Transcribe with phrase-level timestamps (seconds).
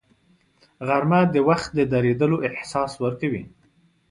[0.87, 3.43] غرمه د وخت د درېدلو احساس ورکوي